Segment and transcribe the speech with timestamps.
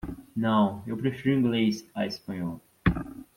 [0.35, 2.59] Não, eu prefiro Inglês à Espanhol.